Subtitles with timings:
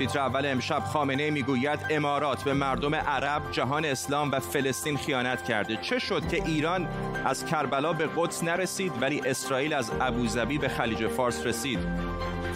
[0.00, 5.76] تیتر اول امشب خامنه می‌گوید امارات به مردم عرب، جهان اسلام و فلسطین خیانت کرده.
[5.76, 6.88] چه شد که ایران
[7.24, 11.78] از کربلا به قدس نرسید ولی اسرائیل از ابوظبی به خلیج فارس رسید؟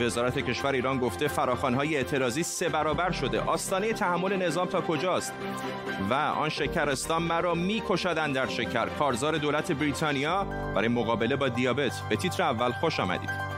[0.01, 3.41] وزارت کشور ایران گفته فراخوانهای اعتراضی سه برابر شده.
[3.41, 5.33] آستانه تحمل نظام تا کجاست؟
[6.11, 8.87] و آن شکرستان مرا می‌کشد در شکر.
[8.87, 12.03] کارزار دولت بریتانیا برای مقابله با دیابت.
[12.09, 13.54] به تیتر اول خوش آمدید.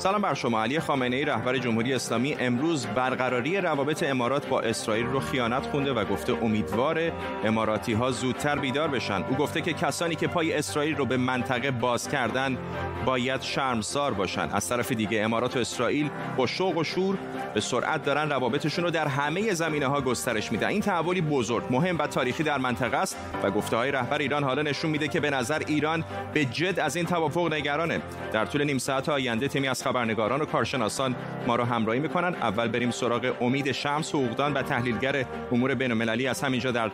[0.00, 0.62] سلام بر شما.
[0.62, 5.92] علی خامنه ای رهبر جمهوری اسلامی امروز برقراری روابط امارات با اسرائیل رو خیانت خونده
[5.92, 7.12] و گفته امیدوار
[7.44, 9.22] اماراتی ها زودتر بیدار بشن.
[9.22, 12.58] او گفته که کسانی که پای اسرائیل رو به منطقه باز کردن
[13.04, 14.48] باید شرمسار باشن.
[14.52, 17.18] از طرف دیگه امارات و اسرائیل با شوق و شور
[17.54, 20.68] به سرعت دارن روابطشون رو در همه زمینه ها گسترش میدن.
[20.68, 24.62] این تحولی بزرگ مهم و تاریخی در منطقه است و گفته های رهبر ایران حالا
[24.62, 28.00] نشون میده که به نظر ایران به جد از این توافق نگرانه.
[28.32, 32.68] در طول نیم ساعت آینده تیمی از خبرنگاران و کارشناسان ما رو همراهی می‌کنن اول
[32.68, 36.90] بریم سراغ امید شمس حقوقدان و تحلیلگر امور بین از همینجا در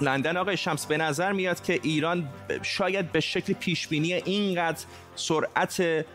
[0.00, 0.36] لندن.
[0.36, 2.28] آقای شمس به نظر میاد که ایران
[2.62, 6.06] شاید به شکل پیشبینی اینقدر سرعت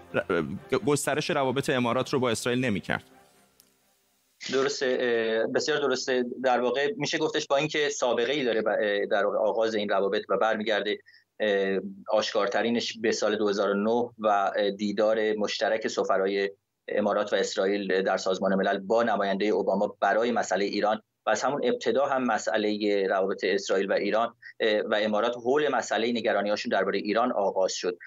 [0.86, 3.04] گسترش روابط امارات رو با اسرائیل نمی‌کرد؟
[4.54, 4.98] درسته
[5.56, 6.26] بسیار درسته.
[6.44, 8.62] در واقع میشه گفتش با اینکه سابقه ای داره
[9.12, 11.00] در آغاز این روابط و برمیگرده
[12.10, 16.52] آشکارترینش به سال 2009 و دیدار مشترک سفرای
[16.88, 21.62] امارات و اسرائیل در سازمان ملل با نماینده اوباما برای مسئله ایران و از همون
[21.64, 24.36] ابتدا هم مسئله روابط اسرائیل و ایران
[24.90, 27.98] و امارات حول مسئله نگرانی هاشون درباره ایران آغاز شد.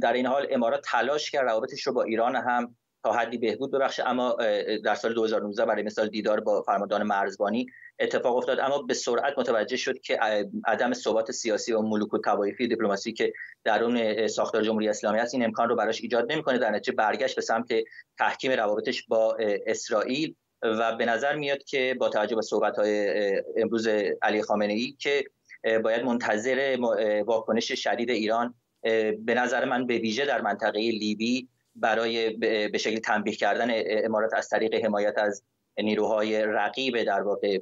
[0.00, 2.76] در این حال امارات تلاش کرد روابطش رو با ایران هم
[3.06, 4.36] تا حدی بهبود ببخشه اما
[4.84, 7.66] در سال 2019 برای مثال دیدار با فرماندهان مرزبانی
[7.98, 8.60] اتفاق افتاد.
[8.60, 10.18] اما به سرعت متوجه شد که
[10.64, 13.32] عدم ثبات سیاسی و ملوک و توایفی دیپلماسی که
[13.64, 16.58] درون ساختار جمهوری اسلامی است این امکان رو براش ایجاد نمی‌کنه.
[16.58, 17.68] در نتیجه برگشت به سمت
[18.18, 19.36] تحکیم روابطش با
[19.66, 23.88] اسرائیل و به نظر میاد که با توجه به صحبت های امروز
[24.22, 25.24] علی خامنه ای که
[25.84, 26.76] باید منتظر
[27.26, 28.54] واکنش شدید ایران
[29.18, 32.30] به نظر من به ویژه در منطقه لیبی برای
[32.68, 35.42] به شکل تنبیه کردن امارات از طریق حمایت از
[35.78, 37.58] نیروهای رقیب در واقع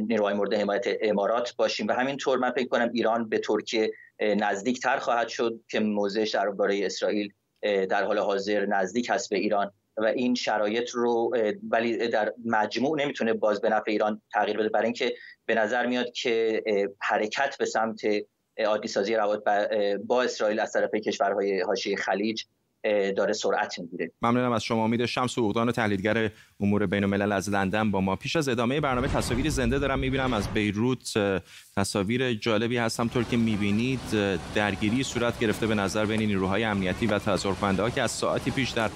[0.00, 1.86] نیروهای مورد حمایت امارات باشیم.
[1.88, 3.90] و همینطور من فکر کنم ایران به ترکیه
[4.20, 9.72] نزدیکتر خواهد شد که موضعش درباره اسرائیل در حال حاضر نزدیک هست به ایران.
[9.96, 11.36] و این شرایط رو
[11.70, 14.68] ولی در مجموع نمی‌تونه باز به نفع ایران تغییر بده.
[14.68, 15.14] برای اینکه
[15.46, 16.62] به نظر میاد که
[17.00, 18.00] حرکت به سمت
[18.66, 19.42] عادی سازی روابط
[20.06, 22.44] با اسرائیل از طرف کشورهای حاشیه خلیج
[23.16, 24.10] داره سرعت می‌گیره.
[24.22, 24.84] ممنونم از شما.
[24.84, 28.16] امید شمس اوغدان و تحلیلگر امور بین الملل از لندن با ما.
[28.16, 29.98] پیش از ادامه برنامه تصاویر زنده دارم.
[29.98, 31.18] می‌بینم از بیروت
[31.76, 34.00] تصاویر جالبی هست همطور که می‌بینید
[34.54, 38.70] درگیری صورت گرفته به نظر بین نیروهای امنیتی و تظاهر ها که از ساعتی پیش
[38.70, 38.90] در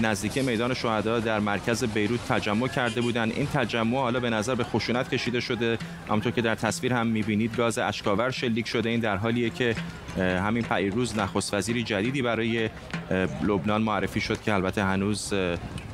[0.00, 4.64] نزدیکی میدان شهدا در مرکز بیروت تجمع کرده بودند این تجمع حالا به نظر به
[4.64, 5.78] خشونت کشیده شده.
[6.08, 8.88] همونطور که در تصویر هم می‌بینید گاز اشکاور شلیک شده.
[8.88, 9.74] این در حالیه که
[10.18, 12.70] همین پیروز نخست وزیری جدیدی برای
[13.42, 15.34] لبنان معرفی شد که البته هنوز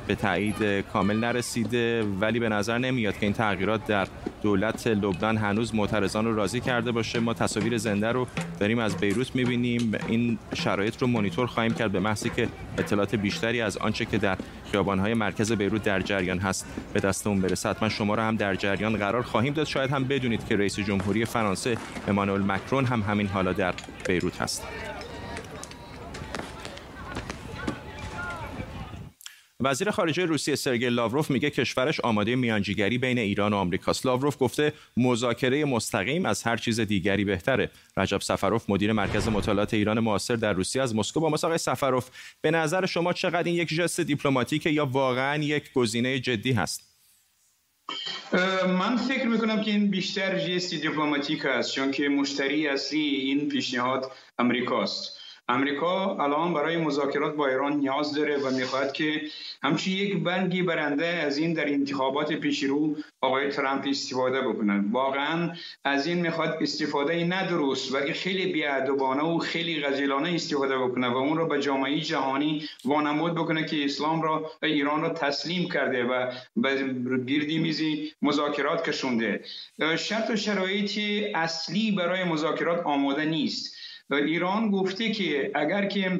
[0.07, 2.03] به تایید کامل نرسیده.
[2.03, 4.07] ولی به نظر نمیاد که این تغییرات در
[4.41, 7.19] دولت لبنان هنوز معترضان رو راضی کرده باشه.
[7.19, 8.27] ما تصاویر زنده رو
[8.59, 9.91] داریم از بیروت می‌بینیم.
[10.07, 14.37] این شرایط رو مانیتور خواهیم کرد به محضی که اطلاعات بیشتری از آنچه که در
[14.71, 17.69] خیابانهای مرکز بیروت در جریان هست به دستمون برسه.
[17.69, 19.67] حتما شما رو هم در جریان قرار خواهیم داد.
[19.67, 21.77] شاید هم بدونید که رئیس جمهوری فرانسه
[22.07, 23.73] امانوئل مکرون هم همین حالا در
[24.07, 24.63] بیروت هست.
[29.63, 34.05] وزیر خارجه روسیه سرگئی لاوروف میگه کشورش آماده میانجیگری بین ایران و آمریکاست.
[34.05, 37.71] لاوروف گفته مذاکره مستقیم از هر چیز دیگری بهتره.
[37.97, 42.09] رجب سفروف مدیر مرکز مطالعات ایران معاصر در روسیه از مسکو با مساقه سفروف
[42.41, 46.89] به نظر شما چقدر این یک ژست دیپلماتیک یا واقعا یک گزینه جدی هست؟
[48.67, 54.11] من فکر می‌کنم که این بیشتر جست دیپلماتیک است چون که مشتری اصلی این پیشنهاد
[54.39, 55.18] امریکاست
[55.49, 59.21] امریکا الان برای مذاکرات با ایران نیاز داره و می‌خواهد که
[59.63, 65.51] همچی یک بنگی برنده از این در انتخابات پیش رو آقای ترامپ استفاده بکنند واقعا
[65.83, 71.37] از این می‌خواد استفاده ندرست و خیلی بیادبانه و خیلی غزیلانه استفاده بکنه و اون
[71.37, 76.75] رو به جامعه جهانی وانمود بکنه که اسلام را ایران را تسلیم کرده و به
[77.27, 79.43] گردی میزی مذاکرات کشونده.
[79.97, 83.75] شرط و شرایطی اصلی برای مذاکرات آماده نیست.
[84.11, 86.19] ایران گفته که اگر که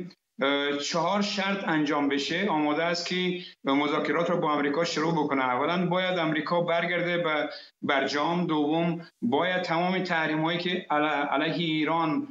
[0.84, 5.44] چهار شرط انجام بشه آماده است که مذاکرات رو با امریکا شروع بکنه.
[5.44, 7.50] اولا باید امریکا برگرده به
[7.82, 10.88] برجام دوم باید تمام تحریم هایی که
[11.32, 12.28] علیه ایران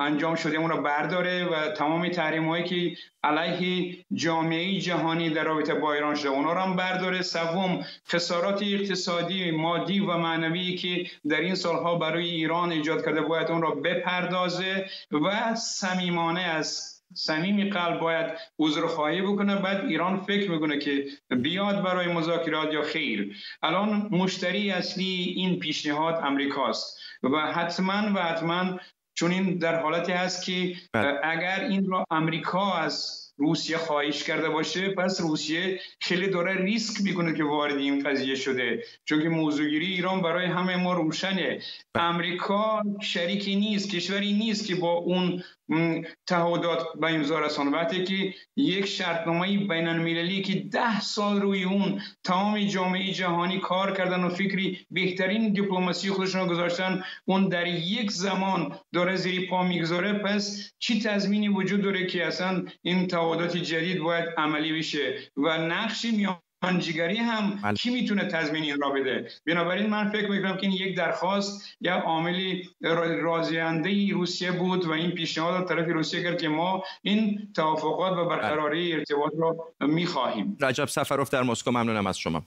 [0.00, 5.74] انجام شده اون رو برداره و تمام تحریم هایی که علیه جامعه جهانی در رابطه
[5.74, 7.22] با ایران شده اونا رو هم برداره.
[7.22, 13.50] سوم خسارات اقتصادی مادی و معنوی که در این سالها برای ایران ایجاد کرده باید
[13.50, 18.26] اون را بپردازه و صمیمانه از صمیم قلب باید
[18.86, 19.56] خواهی بکنه.
[19.56, 23.36] بعد ایران فکر می‌کنه که بیاد برای مذاکرات یا خیر.
[23.62, 28.78] الان مشتری اصلی این پیشنهاد امریکاست و حتما و حتما
[29.18, 31.20] چون این در حالتی هست که بله.
[31.24, 37.34] اگر این را امریکا از روسیه خواهش کرده باشه پس روسیه خیلی داره ریسک می‌کنه
[37.34, 38.82] که وارد این قضیه شده.
[39.04, 41.60] چون که موضوعگیری ایران برای همه ما روشنه.
[41.94, 42.04] بله.
[42.04, 45.42] امریکا شریکی نیست کشوری نیست که با اون
[46.26, 52.00] تعهدات به امضا رسان وقتی که یک شرطنامه بین المللی که ده سال روی اون
[52.24, 58.78] تمام جامعه جهانی کار کردن و فکری بهترین دیپلماسی خودشون گذاشتن اون در یک زمان
[58.92, 64.28] داره زیر پا می‌گذاره پس چی تضمینی وجود داره که اصلا این تعهدات جدید باید
[64.36, 67.74] عملی بشه و نقشی میان جگری هم بله.
[67.74, 71.94] کی می‌تونه تضمین این را بده؟ بنابراین من فکر می‌کنم که این یک درخواست یا
[71.94, 72.70] عاملی
[73.22, 78.88] راضینده روسیه بود و این پیشنهاد طرف روسیه کرد که ما این توافقات و برقراری
[78.88, 78.98] بله.
[78.98, 79.56] ارتباط را
[79.88, 80.56] می‌خواهیم.
[80.60, 82.42] رجب سفروف در مسکو ممنونم از شما.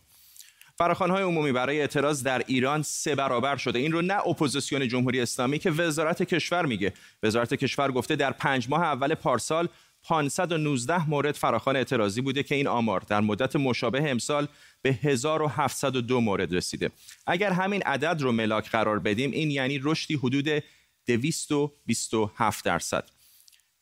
[0.82, 3.80] های عمومی برای اعتراض در ایران سه برابر شده.
[3.80, 6.94] این رو نه اپوزیسیون جمهوری اسلامی که وزارت کشور میگه.
[7.24, 9.68] وزارت کشور گفته در پنج ماه اول پارسال
[10.04, 14.48] 519 مورد فراخوان اعتراضی بوده که این آمار در مدت مشابه امسال
[14.82, 16.92] به 1702 مورد رسیده.
[17.28, 20.64] اگر همین عدد رو ملاک قرار بدیم این یعنی رشدی حدود
[21.08, 23.10] 227 درصد.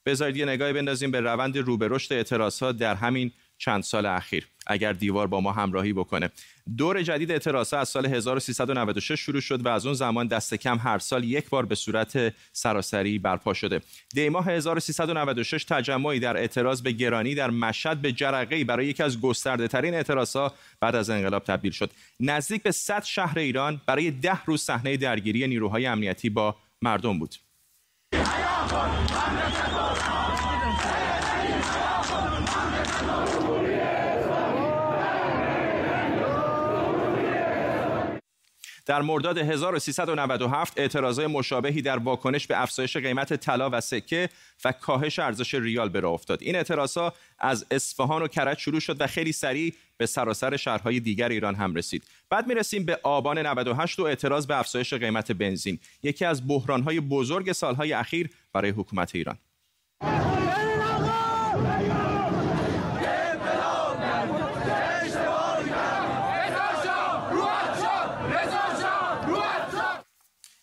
[0.05, 4.47] بذارید یه نگاهی بندازیم به روند رو به رشد اعتراضات در همین چند سال اخیر
[4.67, 6.29] اگر دیوار با ما همراهی بکنه.
[6.77, 10.99] دور جدید اعتراضات از سال 1396 شروع شد و از اون زمان دست کم هر
[10.99, 13.81] سال یک بار به صورت سراسری برپا شده.
[14.13, 19.67] دیماه 1396 تجمعی در اعتراض به گرانی در مشهد به جرقه برای یکی از گسترده
[19.67, 21.91] ترین اعتراضات بعد از انقلاب تبدیل شد.
[22.19, 27.35] نزدیک به 100 شهر ایران برای ده روز صحنه درگیری نیروهای امنیتی با مردم بود.
[38.87, 44.29] در مرداد 1397 اعتراضای مشابهی در واکنش به افزایش قیمت طلا و سکه
[44.65, 46.39] و کاهش ارزش ریال به راه افتاد.
[46.41, 51.29] این اعتراضها از اصفهان و کرج شروع شد و خیلی سریع به سراسر شهرهای دیگر
[51.29, 52.03] ایران هم رسید.
[52.29, 57.51] بعد می‌رسیم به آبان 98 و اعتراض به افزایش قیمت بنزین یکی از بحرانهای بزرگ
[57.51, 59.37] سالهای اخیر برای حکومت ایران.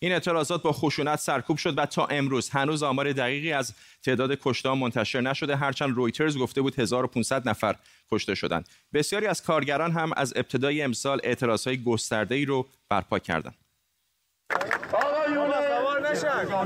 [0.05, 4.75] این اعتراضات با خشونت سرکوب شد و تا امروز هنوز آمار دقیقی از تعداد کشته
[4.75, 5.57] منتشر نشده.
[5.57, 7.77] هرچند رویترز گفته بود 1500 نفر
[8.11, 8.69] کشته شدند.
[8.95, 13.55] بسیاری از کارگران هم از ابتدای امسال اعتراضهای گسترده‌ای رو برپا کردند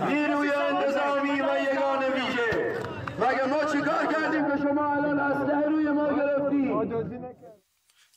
[0.09, 2.79] نیروی انتظامی و یگان ویژه
[3.19, 7.49] مگه ما چیکار کردیم که شما الان اسلحه روی ما گرفتید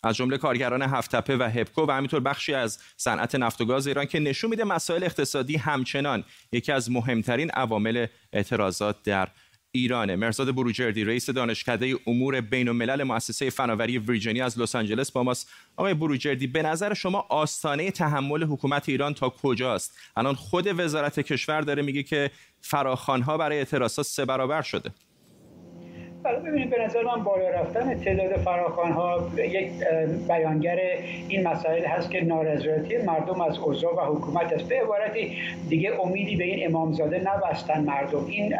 [0.03, 4.05] از جمله کارگران هفتپه و هپکو و همینطور بخشی از صنعت نفت و گاز ایران
[4.05, 9.27] که نشون میده مسائل اقتصادی همچنان یکی از مهمترین عوامل اعتراضات در
[9.71, 10.15] ایرانه.
[10.15, 15.49] مرزاد بروجردی رئیس دانشکده امور بین الملل مؤسسه فناوری ویرجینیا از لس آنجلس با ماست.
[15.75, 21.61] آقای بروجردی به نظر شما آستانه تحمل حکومت ایران تا کجاست؟ الان خود وزارت کشور
[21.61, 22.31] داره میگه که
[22.61, 24.91] فراخوانها برای اعتراضات سه برابر شده.
[26.23, 29.71] حالا ببینید به نظر من بالا رفتن تعداد فراخوان ها یک
[30.27, 30.79] بیانگر
[31.27, 34.69] این مسائل هست که نارضایتی مردم از اوضاع و حکومت است.
[34.69, 35.37] به عبارتی
[35.69, 38.25] دیگه امیدی به این امامزاده نبستن مردم.
[38.25, 38.53] این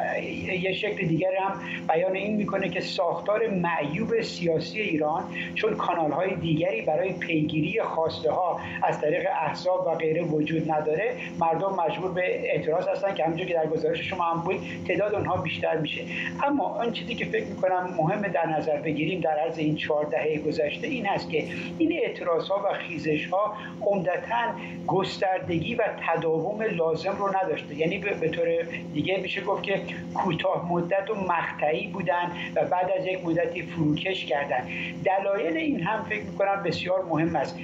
[0.62, 1.54] یه شکل دیگر هم
[1.88, 5.24] بیان این می‌کنه که ساختار معیوب سیاسی ایران
[5.56, 11.14] چون کانال های دیگری برای پیگیری خواسته ها از طریق احزاب و غیره وجود نداره
[11.40, 14.56] مردم مجبور به اعتراض هستن که همونجور که در گزارش شما هم بود
[14.88, 16.02] تعداد اونها بیشتر میشه.
[16.44, 17.94] اما آن چیزی که فکر می‌کنم.
[17.98, 21.46] مهم در نظر بگیریم در عرض این چهار دهه گذشته این هست که
[21.78, 24.54] این اعتراض ها و خیزش ها عمدتا
[24.88, 27.76] گستردگی و تداوم لازم رو نداشته.
[27.76, 28.48] یعنی به طور
[28.94, 29.82] دیگه میشه گفت که
[30.14, 34.68] کوتاه مدت و مقطعی بودن و بعد از یک مدتی فروکش کردن.
[35.06, 37.58] دلایل این هم فکر می‌کنم بسیار مهم است.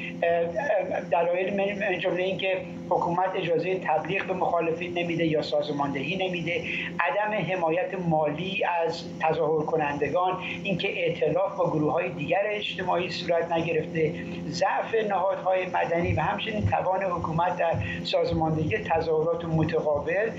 [1.12, 2.58] دلایل من جمله اینکه
[2.90, 6.62] حکومت اجازه تبلیغ به مخالفین نمیده یا سازماندهی نمیده.
[7.00, 14.14] عدم حمایت مالی از تظاهر کنندگان اینکه ائتلاف با گروه های دیگر اجتماعی صورت نگرفته
[14.48, 20.32] ضعف نهادهای مدنی و همچنین توان حکومت در سازماندهی تظاهرات متقابل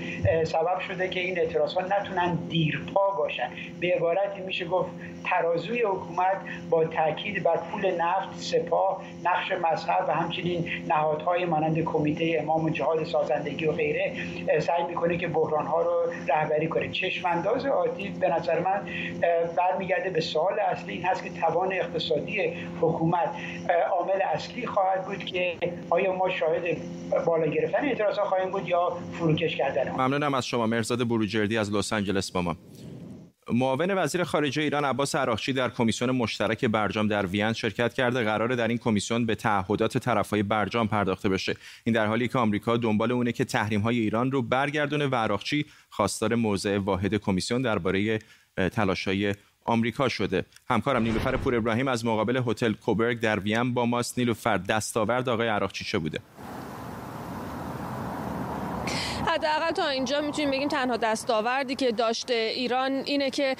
[0.43, 3.49] سبب شده که این اعتراض ها نتونن دیرپا باشن.
[3.79, 4.89] به عبارتی میشه گفت
[5.25, 6.37] ترازوی حکومت
[6.69, 12.69] با تاکید بر پول نفت سپاه نقش مذهب و همچنین نهادهای مانند کمیته امام و
[12.69, 14.13] جهاد سازندگی و غیره
[14.59, 15.91] سعی می‌کنه که بحران ها رو
[16.27, 16.89] رهبری کنه.
[16.89, 18.87] چشمانداز آتی به نظر من
[19.57, 23.29] برمیگرده به سوال اصلی این هست که توان اقتصادی حکومت
[23.91, 25.57] عامل اصلی خواهد بود که
[25.89, 26.77] آیا ما شاهد
[27.25, 30.67] بالا گرفتن اعتراض خواهیم بود یا فروکش کردن ممنونم از شما.
[30.67, 32.55] مرزاد بروجردی از لس آنجلس با ما.
[33.53, 38.55] معاون وزیر خارجه ایران عباس عراقچی در کمیسیون مشترک برجام در وین شرکت کرده قرار
[38.55, 41.55] در این کمیسیون به تعهدات طرفهای برجام پرداخته بشه.
[41.83, 45.65] این در حالی که آمریکا دنبال اونه که تحریم های ایران رو برگردونه و عراقچی
[45.89, 48.19] خواستار موضع واحد کمیسیون درباره
[48.67, 49.35] تلاشهای
[49.65, 50.45] آمریکا شده.
[50.69, 54.17] همکارم نیلوفر پور ابراهیم از مقابل هتل کوبرگ در وین با ماست.
[54.17, 56.19] نیلوفر دستاورد آقای عراقچی چه بوده؟
[59.27, 63.55] حداقل تا اینجا می‌تونیم بگیم تنها دستاوردی که داشته ایران اینه که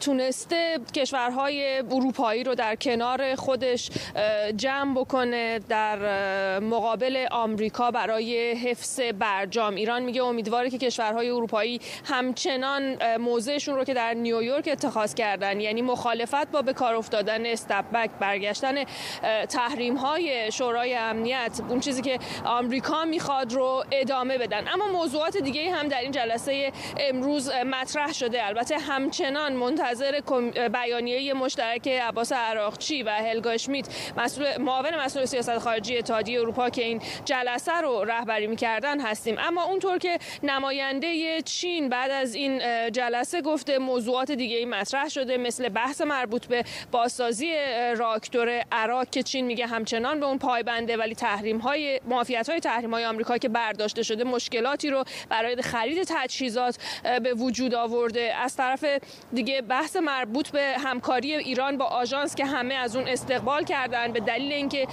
[0.00, 3.90] تونسته کشورهای اروپایی رو در کنار خودش
[4.56, 5.98] جمع بکنه در
[6.58, 9.74] مقابل آمریکا برای حفظ برجام.
[9.74, 15.82] ایران میگه امیدواره که کشورهای اروپایی همچنان موضعشون رو که در نیویورک اتخاذ کردن یعنی
[15.82, 18.84] مخالفت با به کار افتادن استپبک برگشتن
[19.48, 24.67] تحریم های شورای امنیت اون چیزی که آمریکا می‌خواد رو ادامه بدن.
[24.72, 28.46] اما موضوعات دیگه هم در این جلسه امروز مطرح شده.
[28.46, 30.20] البته همچنان منتظر
[30.72, 36.84] بیانیه مشترک عباس عراقچی و هلگا اشمیت مسئول معاون مسئول سیاست خارجی اتحادیه اروپا که
[36.84, 39.36] این جلسه رو رهبری می‌کردن هستیم.
[39.38, 45.36] اما اونطور که نماینده چین بعد از این جلسه گفته موضوعات دیگه ای مطرح شده
[45.36, 47.54] مثل بحث مربوط به بازسازی
[47.96, 52.94] راکتور عراق که چین میگه همچنان به اون پایبنده ولی تحریم های معافیت های تحریم
[52.94, 54.24] های آمریکا که برداشته شده
[54.58, 56.78] مشکلاتی رو برای خرید تجهیزات
[57.22, 58.34] به وجود آورده.
[58.34, 58.84] از طرف
[59.32, 64.20] دیگه بحث مربوط به همکاری ایران با آژانس که همه از اون استقبال کردن به
[64.20, 64.86] دلیل اینکه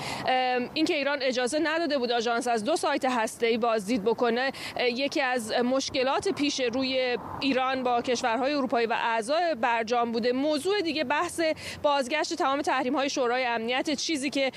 [0.74, 6.29] اینکه ایران اجازه نداده بود آژانس از دو سایت هسته‌ای بازدید بکنه یکی از مشکلات
[6.29, 10.31] پیش روی ایران با کشورهای اروپایی و اعضای برجام بوده.
[10.31, 11.41] موضوع دیگه بحث
[11.84, 14.51] بازگشت تمام تحریم های شورای امنیت چیزی که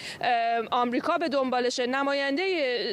[0.71, 1.87] آمریکا به دنبالشه.
[1.87, 2.45] نماینده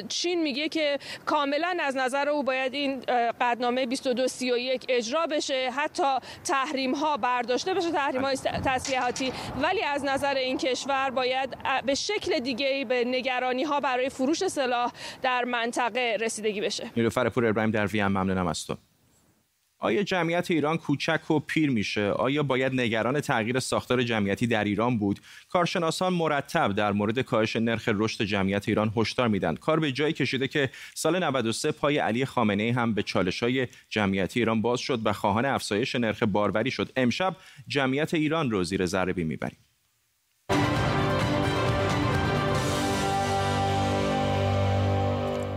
[0.08, 3.00] چین میگه که کاملا از نظر او باید این
[3.40, 5.70] قدنامه 2231 اجرا بشه.
[5.76, 6.02] حتی
[6.44, 9.32] تحریم ها برداشته بشه تحریم های تسلیحاتی
[9.62, 14.92] ولی از نظر این کشور باید به شکل دیگه به نگرانی ها برای فروش سلاح
[15.22, 16.90] در منطقه رسیدگی بشه.
[16.96, 18.76] نیلوفر پور ابراهیم در وین ممنونم از تو.
[19.78, 24.98] آیا جمعیت ایران کوچک و پیر میشه؟ آیا باید نگران تغییر ساختار جمعیتی در ایران
[24.98, 29.54] بود؟ کارشناسان مرتب در مورد کاهش نرخ رشد جمعیت ایران هشدار میدن.
[29.54, 33.68] کار به جایی کشیده که سال 93 پای علی خامنه ای هم به چالش های
[33.88, 36.92] جمعیتی ایران باز شد و خواهان افزایش نرخ باروری شد.
[36.96, 37.36] امشب
[37.68, 39.65] جمعیت ایران رو زیر ذره بین می‌بریم.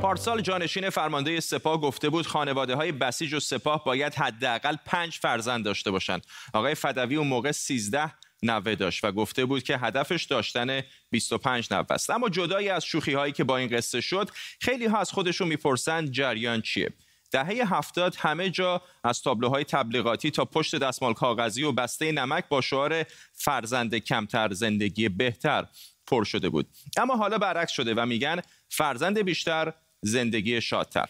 [0.10, 5.66] پارسال جانشین فرمانده سپاه گفته بود خانواده های بسیج و سپاه باید حداقل پنج فرزند
[5.66, 6.26] داشته باشند.
[6.54, 8.12] آقای فدوی اون موقع 13
[8.44, 12.10] نوه داشت و گفته بود که هدفش داشتن 25 نوه است.
[12.10, 16.12] اما جدایی از شوخی هایی که با این قصه شد خیلی ها از خودشون می‌پرسند
[16.12, 16.90] جریان چیه.
[17.32, 22.62] دهه هفتاد همه جا از تابلوهای تبلیغاتی تا پشت دستمال کاغذی و بسته نمک با
[22.62, 25.66] شعار فرزند کمتر زندگی بهتر
[26.08, 26.68] پر شده بود.
[26.98, 31.10] اما حالا برعکس شده و میگن فرزند بیشتر زندگی شادتر.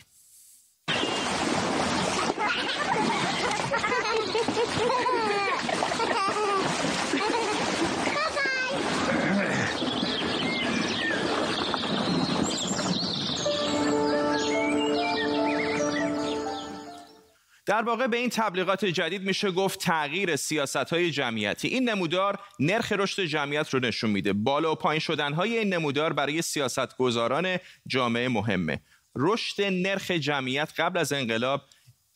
[17.69, 21.67] در واقع به این تبلیغات جدید میشه گفت تغییر سیاست های جمعیتی.
[21.67, 24.33] این نمودار نرخ رشد جمعیت رو نشون میده.
[24.33, 27.57] بالا و پایین شدن های این نمودار برای سیاستگزاران
[27.87, 28.81] جامعه مهمه.
[29.15, 31.61] رشد نرخ جمعیت قبل از انقلاب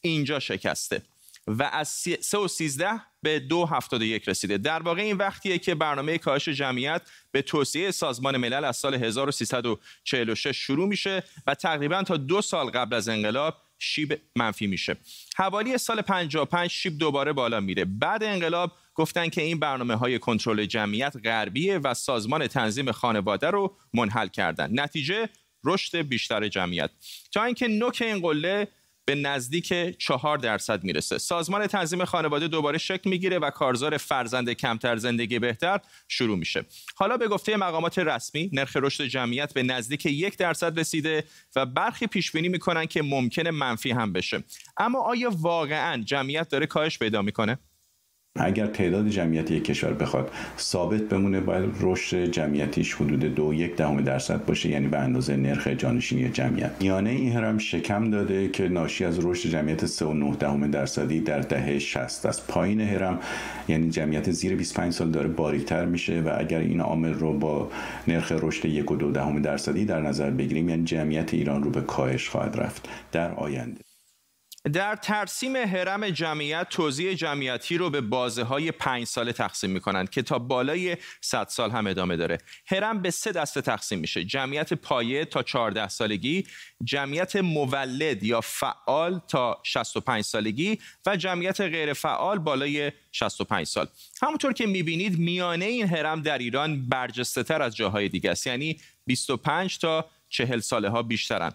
[0.01, 1.01] اینجا شکسته
[1.47, 1.89] و از
[2.21, 2.89] 3 و 13
[3.21, 4.57] به 2.71 رسیده.
[4.57, 10.57] در واقع این وقتیه که برنامه کاهش جمعیت به توصیه سازمان ملل از سال 1346
[10.57, 14.97] شروع میشه و تقریبا تا دو سال قبل از انقلاب شیب منفی میشه.
[15.37, 17.85] حوالی سال 55 شیب دوباره بالا میره.
[17.85, 23.75] بعد انقلاب گفتن که این برنامه های کنترل جمعیت غربیه و سازمان تنظیم خانواده رو
[23.93, 24.79] منحل کردن.
[24.79, 25.29] نتیجه
[25.63, 26.89] رشد بیشتر جمعیت.
[27.31, 28.67] تا اینکه نوک این قله
[29.05, 31.17] به نزدیک چهار درصد می‌رسه.
[31.17, 36.65] سازمان تنظیم خانواده دوباره شکل می‌گیره و کارزار فرزند کمتر زندگی بهتر شروع میشه.
[36.95, 41.23] حالا به گفته مقامات رسمی نرخ رشد جمعیت به نزدیک یک درصد رسیده
[41.55, 44.43] و برخی پیش بینی می‌کنن که ممکنه منفی هم بشه.
[44.77, 47.59] اما آیا واقعا جمعیت داره کاهش پیدا می‌کنه؟
[48.39, 54.01] اگر تعداد جمعیت یک کشور بخواد ثابت بمونه باید رشد جمعیتیش حدود دو یک دهم
[54.01, 56.71] درصد باشه یعنی به اندازه نرخ جانشینی جمعیت.
[56.79, 61.79] میانه این هرم شکم داده که ناشی از رشد جمعیت 3.9 دهم درصدی در دهه
[61.79, 63.19] 60 است پایین هرم
[63.67, 67.71] یعنی جمعیت زیر 25 سال داره باریکتر میشه و اگر این عامل رو با
[68.07, 71.81] نرخ رشد یک و دو دهم درصدی در نظر بگیریم یعنی جمعیت ایران رو به
[71.81, 73.92] کاهش خواهد رفت در آینده.
[74.71, 80.09] در ترسیم حرم جمعیت توزیع جمعیتی رو به بازه های پنج ساله تقسیم می کنند
[80.09, 82.37] که تا بالای 100 سال هم ادامه داره.
[82.65, 84.23] حرم به سه دسته تقسیم میشه.
[84.23, 86.47] جمعیت پایه تا 14 سالگی
[86.83, 93.87] جمعیت مولد یا فعال تا 65 سالگی و جمعیت غیر فعال بالای 65 سال.
[94.21, 98.47] همونطور که می‌بینید میانه این حرم در ایران برجسته تر از جاهای دیگه است.
[98.47, 101.51] یعنی 25 تا 40 ساله ها بیشترن.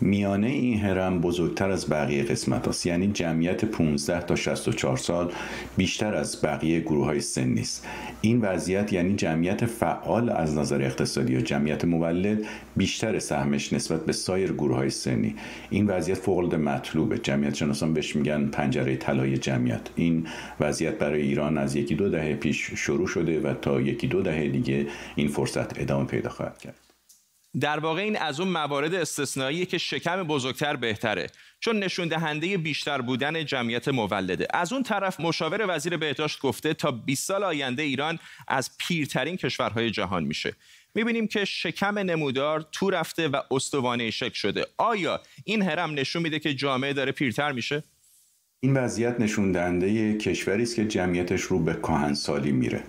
[0.00, 2.86] میانه این هرم بزرگتر از بقیه قسمت است.
[2.86, 5.32] یعنی جمعیت 15 تا 64 سال
[5.76, 7.86] بیشتر از بقیه گروه های سنی است.
[8.20, 12.38] این وضعیت یعنی جمعیت فعال از نظر اقتصادی و جمعیت مولد
[12.76, 15.34] بیشتر سهمش نسبت به سایر گروه های سنی.
[15.70, 17.18] این وضعیت فوق العاده مطلوبه.
[17.18, 19.88] جمعیت شناسان بهش میگن پنجره طلای جمعیت.
[19.96, 20.26] این
[20.60, 24.48] وضعیت برای ایران از یکی دو دهه پیش شروع شده و تا یکی دو دهه
[24.48, 24.86] دیگه
[25.16, 26.83] این فرصت ادامه پیدا خواهد کرد.
[27.60, 31.26] در واقع این از اون موارد استثنایی که شکم بزرگتر بهتره
[31.60, 34.46] چون نشون دهنده بیشتر بودن جمعیت مولده.
[34.50, 38.18] از اون طرف مشاور وزیر بهداشت گفته تا 20 سال آینده ایران
[38.48, 40.52] از پیرترین کشورهای جهان میشه.
[40.94, 44.66] می‌بینیم که شکم نمودار تو رفته و استوانه شکل شده.
[44.78, 47.82] آیا این هرم نشون میده که جامعه داره پیرتر میشه؟
[48.60, 52.82] این وضعیت نشون دهنده کشوری است که جمعیتش رو به کهنسالی میره.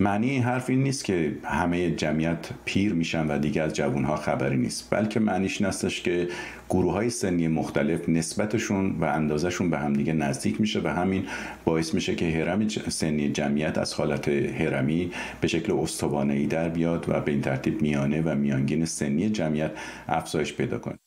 [0.00, 4.88] معنی حرف این نیست که همه جمعیت پیر میشن و دیگه از جوانها خبری نیست
[4.90, 6.28] بلکه معنیش نستش که
[6.68, 11.26] گروه های سنی مختلف نسبتشون و اندازشون به همدیگه نزدیک میشه و همین
[11.64, 17.20] باعث میشه که هرم سنی جمعیت از حالت هرمی به شکل استوانه در بیاد و
[17.20, 19.70] به این ترتیب میانه و میانگین سنی جمعیت
[20.08, 21.05] افزایش پیدا کنه.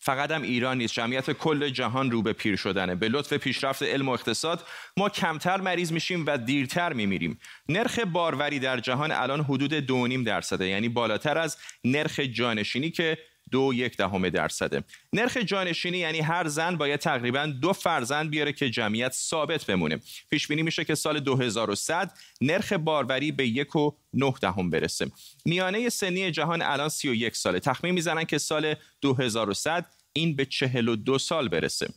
[0.00, 0.94] فقط هم ایران نیست.
[0.94, 2.94] جمعیت کل جهان رو به پیر شدنه.
[2.94, 7.38] به لطف پیشرفت علم و اقتصاد ما کمتر مریض میشیم و دیرتر میمیریم.
[7.68, 13.18] نرخ باروری در جهان الان حدود دو نیم درصده یعنی بالاتر از نرخ جانشینی که
[13.50, 14.84] دو یک دهم درصده.
[15.12, 20.00] نرخ جانشینی یعنی هر زن باید تقریبا دو فرزند بیاره که جمعیت ثابت بمونه.
[20.30, 25.10] پیش بینی میشه که سال 2100 نرخ باروری به یک و نه دهم برسه.
[25.44, 27.60] میانه سنی جهان الان 31 ساله.
[27.60, 31.88] تخمین می‌زنن که سال 2100 این به 42 سال برسه.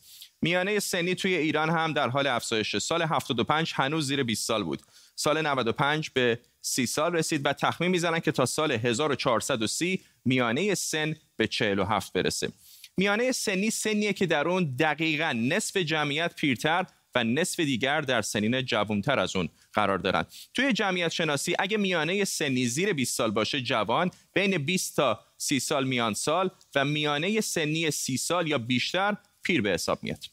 [0.41, 2.77] میانه سنی توی ایران هم در حال افزایش.
[2.77, 4.81] سال 75 هنوز زیر 20 سال بود.
[5.15, 11.15] سال 95 به 30 سال رسید و تخمین می‌زنن که تا سال 1430 میانه سن
[11.37, 12.51] به 47 برسه.
[12.97, 18.61] میانه سنی سنیه که در اون دقیقا نصف جمعیت پیرتر و نصف دیگر در سنین
[18.61, 23.61] جوانتر از اون قرار دارند توی جمعیت شناسی اگه میانه سنی زیر 20 سال باشه
[23.61, 29.17] جوان بین 20 تا 30 سال میان سال و میانه سنی 30 سال یا بیشتر
[29.43, 30.25] پیر به حساب میاد.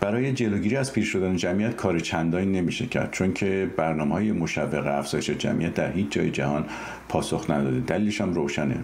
[0.00, 4.86] برای جلوگیری از پیر شدن جمعیت کار چندانی نمیشه کرد چون که برنامه های مشوق
[4.86, 6.64] افزایش جمعیت در هیچ جای جهان
[7.08, 7.80] پاسخ نداده.
[7.80, 8.76] دلیلش هم روشنه.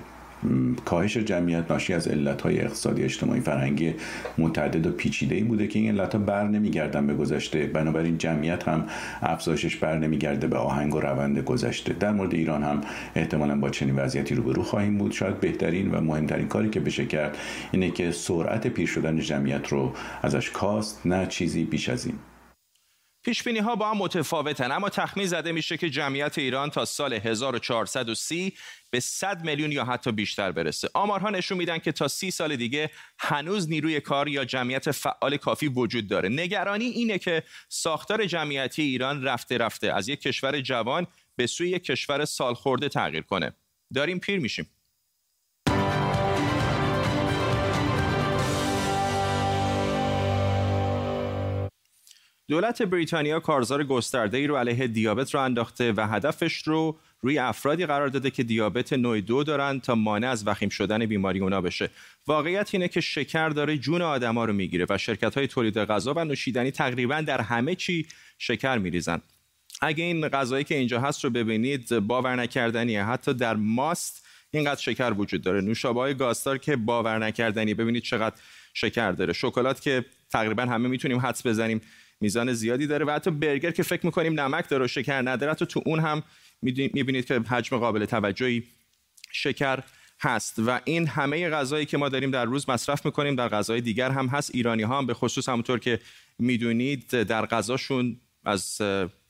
[0.85, 3.95] کاهش جمعیت ناشی از علتهای اقتصادی اجتماعی فرهنگی
[4.39, 7.67] متعدد و پیچیده ای بوده که این علتها بر نمیگردن به گذشته.
[7.67, 8.87] بنابراین جمعیت هم
[9.23, 11.93] افزایشش بر نمیگرده به آهنگ و روند گذشته.
[11.93, 12.81] در مورد ایران هم
[13.15, 15.13] احتمالا با چنین وضعیتی روبرو خواهیم بود.
[15.13, 17.39] شاید بهترین و مهمترین کاری که بشه کرد
[17.73, 22.32] اینه که سرعت پیر شدن جمعیت رو ازش کاست نه چیزی بیش از این.
[23.23, 27.13] پیش بینی ها با هم متفاوتن اما تخمین زده میشه که جمعیت ایران تا سال
[27.13, 28.55] 1430
[28.91, 30.89] به 100 میلیون یا حتی بیشتر برسه.
[30.95, 35.69] آمارها نشون میدن که تا 30 سال دیگه هنوز نیروی کار یا جمعیت فعال کافی
[35.69, 36.29] وجود داره.
[36.29, 41.07] نگرانی اینه که ساختار جمعیتی ایران رفته رفته از یک کشور جوان
[41.37, 43.53] به سوی یک کشور سالخورده تغییر کنه.
[43.95, 44.71] داریم پیر میشیم.
[52.49, 57.87] دولت بریتانیا کارزار گسترده ای رو علیه دیابت رو انداخته و هدفش رو روی افرادی
[57.87, 61.91] قرار داده که دیابت نوع دو دارن تا مانع از وخیم شدن بیماری اونا بشه.
[62.27, 66.25] واقعیت اینه که شکر داره جون آدما رو می‌گیره و شرکت های تولید غذا و
[66.25, 68.07] نوشیدنی تقریبا در همه چی
[68.39, 69.21] شکر میریزن.
[69.81, 73.05] اگه این غذایی که اینجا هست رو ببینید باور نکردنیه.
[73.05, 75.61] حتی در ماست اینقدر شکر وجود داره.
[75.61, 78.37] نوشابه های گاستار که باور نکردنی ببینید چقدر
[78.75, 79.33] شکر داره.
[79.33, 81.81] شکلات که تقریبا همه می‌تونیم حدس بزنیم.
[82.23, 85.83] میزان زیادی داره و حتی برگر که فکر می‌کنیم نمک داره و شکر نداره تو
[85.87, 86.23] اون هم
[86.63, 88.63] می‌بینید که حجم قابل توجهی
[89.33, 89.83] شکر
[90.21, 90.55] هست.
[90.59, 94.27] و این همه غذایی که ما داریم در روز مصرف می‌کنیم در غذای دیگر هم
[94.27, 94.51] هست.
[94.55, 95.99] ایرانی ها هم به خصوص همونطور که
[96.39, 98.81] می‌دونید در غذاشون از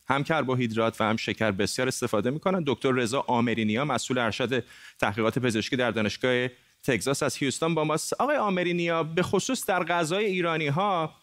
[0.09, 2.65] هم کربوهیدرات و هم شکر بسیار استفاده می‌کنن.
[2.67, 4.65] دکتر رضا آمرینیا مسئول ارشد
[5.01, 6.49] تحقیقات پزشکی در دانشگاه
[6.83, 8.13] تگزاس از هیوستون با ماست.
[8.13, 11.15] آقای آمرینیا به خصوص در غذای ایرانی ها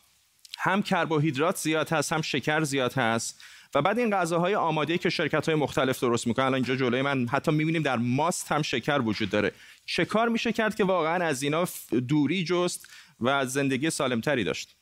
[0.59, 3.43] هم کربوهیدرات زیاد هست هم شکر زیاد هست.
[3.75, 7.27] و بعد این غذاهای آماده که شرکت های مختلف درست می‌کنن الان اینجا جلوی من
[7.27, 9.51] حتی می‌بینیم در ماست هم شکر وجود داره.
[9.85, 11.65] چه کار میشه کرد که واقعا از اینا
[12.07, 12.87] دوری جست
[13.21, 14.75] و زندگی سالمتری داشت؟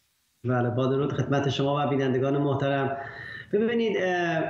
[0.43, 2.97] بله با درود خدمت شما و بینندگان محترم.
[3.53, 3.97] ببینید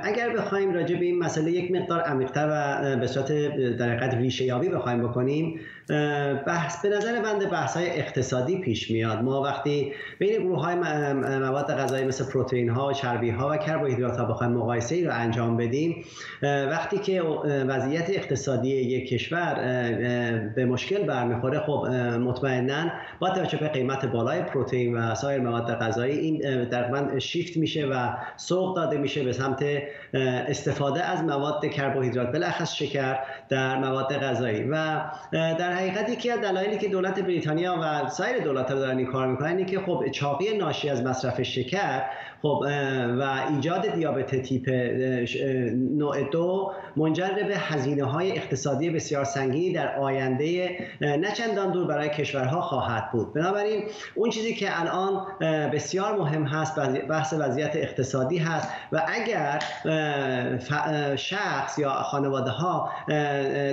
[0.04, 3.32] اگر بخوایم راجع به این مسئله یک مقدار عمیق‌تر و به صورت
[3.76, 5.60] در حقیقت ریشه یابی بخوایم بکنیم
[6.46, 9.22] بحث به نظر بنده بحث های اقتصادی پیش میاد.
[9.22, 10.74] ما وقتی بین گروه های
[11.38, 15.56] مواد غذایی مثل پروتئین ها چربی ها و کربوهیدرات ها بخوایم مقایسه ای رو انجام
[15.56, 16.04] بدیم
[16.42, 17.22] وقتی که
[17.68, 19.54] وضعیت اقتصادی یک کشور
[20.56, 21.86] به مشکل برمیخوره خب
[22.20, 27.86] مطمئنا با توجه به قیمت بالای پروتئین و سایر مواد غذایی این در شیفت میشه
[27.86, 29.64] و سوق داده میشه به سمت
[30.48, 34.64] استفاده از مواد کربوهیدرات بالاخص شکر در مواد غذایی.
[34.70, 35.00] و
[35.32, 39.48] در حقیقت یکی از دلایلی که دولت بریتانیا و سایر دولت‌ها دارن این کار می‌کنن
[39.48, 42.02] اینه که خب چاقی ناشی از مصرف شکر
[42.42, 42.64] خب
[43.18, 44.68] و ایجاد دیابت تیپ
[45.74, 52.08] نوع دو منجر به هزینه های اقتصادی بسیار سنگینی در آینده نه چندان دور برای
[52.08, 53.32] کشورها خواهد بود.
[53.32, 53.82] بنابراین
[54.14, 55.26] اون چیزی که الان
[55.72, 59.58] بسیار مهم هست بحث وضعیت اقتصادی هست و اگر
[61.16, 62.90] شخص یا خانواده ها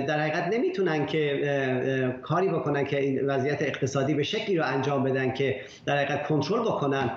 [0.06, 5.34] در حقیقت نمی‌تونن که کاری بکنن که این وضعیت اقتصادی به شکلی رو انجام بدن
[5.34, 7.10] که در حقیقت کنترل بکنن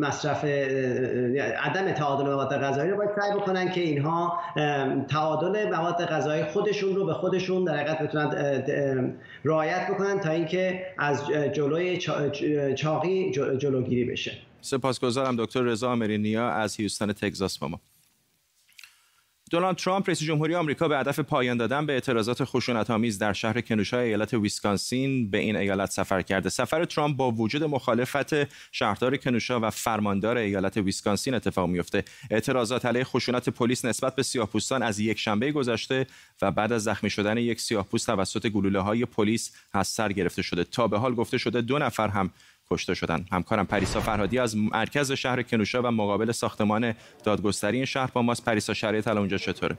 [0.00, 0.44] مصرف
[1.64, 4.40] عدم تعادل مواد غذایی رو باید سعی بکنن که اینها
[5.08, 9.14] تعادل مواد غذایی خودشون رو به خودشون در حقیقت بتونن
[9.44, 11.98] رعایت بکنن تا اینکه از جلوی
[12.76, 14.32] چاقی جلوگیری بشه.
[14.60, 17.80] سپاسگزارم دکتر رضا امرینیا از هیوستن تگزاس با ما.
[19.54, 24.00] دونالد ترامپ رئیس جمهوری آمریکا به هدف پایان دادن به اعتراضات خشونت‌آمیز در شهر کنوشا
[24.00, 26.48] ایالت ویسکانسین به این ایالت سفر کرده.
[26.48, 28.34] سفر ترامپ با وجود مخالفت
[28.72, 32.04] شهردار کنوشا و فرماندار ایالت ویسکانسین اتفاق میفته.
[32.30, 36.06] اعتراضات علیه خشونت پلیس نسبت به سیاه‌پوستان از یک شنبه گذشته
[36.42, 40.64] و بعد از زخمی شدن یک سیاه‌پوست توسط گلوله‌های پلیس از سر گرفته شده.
[40.64, 42.30] تا به حال گفته شده دو نفر هم
[42.70, 43.24] کشته شدن.
[43.32, 48.44] همکارم پریسا فرهادی از مرکز شهر کنوشا و مقابل ساختمان دادگستری این شهر با ماست.
[48.44, 49.78] پریسا شرایط الان اونجا چطوره؟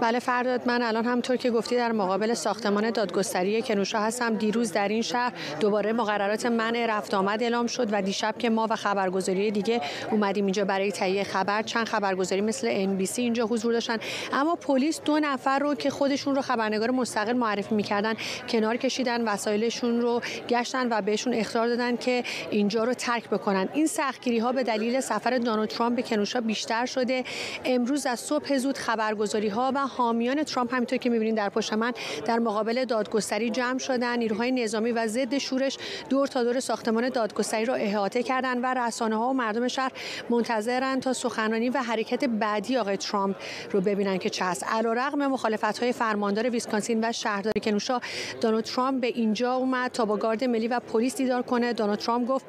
[0.00, 4.34] بله فرداد من الان همطور که گفتی در مقابل ساختمان دادگستری کنوشا هستم.
[4.34, 8.66] دیروز در این شهر دوباره مقررات منع رفت آمد اعلام شد و دیشب که ما
[8.70, 11.62] و خبرگزاری دیگه اومدیم اینجا برای تهیه خبر.
[11.62, 13.96] چند خبرگزاری مثل NBC اینجا حضور داشتن.
[14.32, 18.14] اما پلیس دو نفر رو که خودشون رو خبرنگار مستقل معرفی می‌کردن
[18.48, 23.68] کنار کشیدن وسایلشون رو گشتن و بهشون اختار دادن که اینجا رو ترک بکنن.
[23.74, 27.24] این سختگیری ها به دلیل سفر دونالد ترامپ به کنوشا بیشتر شده.
[27.64, 31.92] امروز از صبح زود خبرگزاری ها و حامیان ترامپ همینطور که می‌بینید در پشت من
[32.24, 34.18] در مقابل دادگستری جمع شدن.
[34.18, 35.78] نیروهای نظامی و ضد شورش
[36.10, 39.92] دور تا دور ساختمان دادگستری را احاطه کردن و رسانه ها و مردم شهر
[40.30, 43.36] منتظرن تا سخنرانی و حرکت بعدی آقای ترامپ
[43.72, 44.64] رو ببینن که چه هست.
[44.64, 48.00] علیرغم مخالفت های فرماندار ویسکانسین و شهردار کنوشا
[48.40, 51.72] دونالد ترامپ به اینجا اومد تا با گارد ملی و پلیس دیدار کنه.
[51.72, 52.48] دونالد ترامپ گفت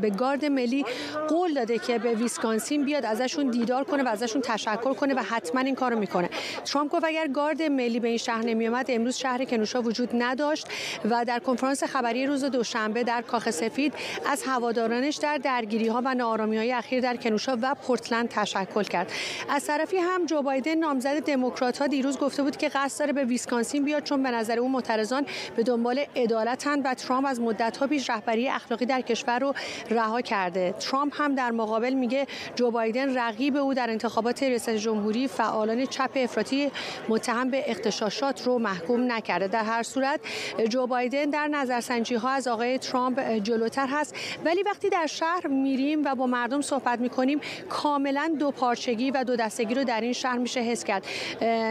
[0.00, 0.84] به گارد ملی
[1.28, 5.60] قول داده که به ویسکانسین بیاد ازشون دیدار کنه و ازشون تشکر کنه و حتما
[5.60, 6.30] این کارو می‌کنه.
[6.72, 10.66] ترامپ گفت اگر گارد ملی به این شهر نمی آمد امروز شهر کنوشا وجود نداشت
[11.10, 13.94] و در کنفرانس خبری روز دوشنبه در کاخ سفید
[14.26, 19.12] از هوادارانش در درگیری ها و نارامی های اخیر در کنوشا و پورتلند تشکر کرد.
[19.48, 23.24] از طرفی هم جو بایدن نامزد دموکرات ها دیروز گفته بود که قصد داره به
[23.24, 25.26] ویسکانسین بیاد چون به نظر او معترضان
[25.56, 29.54] به دنبال عدالتند و ترامپ از مدت ها پیش رهبری اخلاقی در کشور رو
[29.90, 30.74] رها کرده.
[30.80, 32.26] ترامپ هم در مقابل میگه
[32.56, 36.72] جو بایدن رقیب او در انتخابات ریاست جمهوری فعالان چپ افراطی رئیسی
[37.08, 39.48] متهم به اختشاشات رو محکوم نکرده.
[39.48, 40.20] در هر صورت
[40.68, 44.14] جو بایدن در نظرسنجی ها از آقای ترامپ جلوتر هست.
[44.44, 49.36] ولی وقتی در شهر میریم و با مردم صحبت می‌کنیم کاملا دو پارچگی و دو
[49.36, 51.06] دستگی رو در این شهر میشه حس کرد.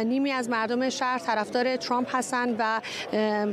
[0.05, 2.81] نیمی از مردم شهر طرفدار ترامپ هستند و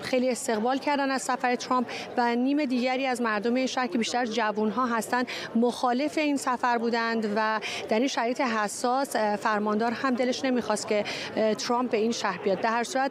[0.02, 4.26] خیلی استقبال کردن از سفر ترامپ و نیم دیگری از مردم این شهر که بیشتر
[4.26, 10.44] جوان ها هستند مخالف این سفر بودند و در این شرایط حساس فرماندار هم دلش
[10.44, 11.04] نمی‌خواست که
[11.58, 12.60] ترامپ به این شهر بیاد.
[12.60, 13.10] در هر صورت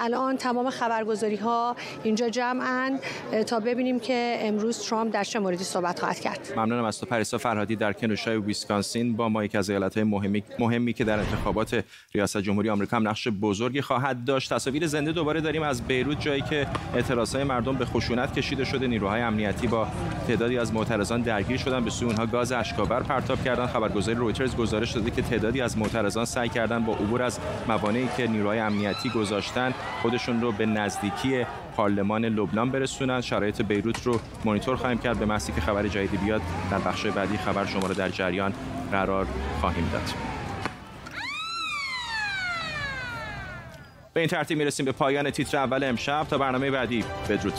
[0.00, 3.00] الان تمام خبرگزاری ها اینجا جمعن.
[3.46, 6.52] تا ببینیم که امروز ترامپ در چه موردی صحبت خواهد کرد.
[6.56, 9.16] ممنونم از تو پریسا فرهادی در کنوشای ویسکانسین.
[9.16, 11.84] با ما یک از ایالت‌های مهمی مهمی که در انتخابات
[12.14, 14.52] ریاست جمهوری آمریکا هم نقش بزرگی خواهد داشت.
[14.52, 18.86] تصاویر زنده دوباره داریم از بیروت جایی که اعتراضهای مردم به خشونت کشیده شده.
[18.86, 19.88] نیروهای امنیتی با
[20.28, 21.84] تعدادی از معترضان درگیر شدن.
[21.84, 23.66] به سوی اونها گاز اشکاور پرتاب کردن.
[23.66, 28.26] خبرگزاری رویترز گزارش داده که تعدادی از معترضان سعی کردن با عبور از موانعی که
[28.26, 31.46] نیروهای امنیتی گذاشتن خودشون رو به نزدیکی
[31.76, 33.20] پارلمان لبنان برسونن.
[33.20, 35.18] شرایط بیروت رو مانیتور خواهیم کرد.
[35.18, 38.52] به محضی که خبر جدیدی بیاد در بخش بعدی خبر شما رو در جریان
[38.92, 39.26] قرار
[39.60, 40.14] خواهیم داد.
[44.12, 46.26] به این ترتیب می‌رسیم به پایان تیتر اول امشب.
[46.30, 47.54] تا برنامه بعدی بدرود.